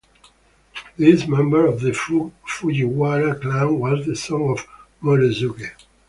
[0.97, 4.65] This member of the Fujiwara clan was the son of
[4.99, 5.73] Morosuke.